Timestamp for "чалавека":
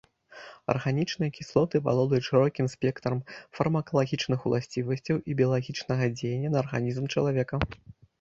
7.13-7.61